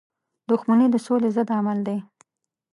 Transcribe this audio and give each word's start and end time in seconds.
•دښمني 0.49 0.87
د 0.91 0.95
سولی 1.05 1.29
ضد 1.35 1.49
عمل 1.57 1.79
دی. 1.87 1.97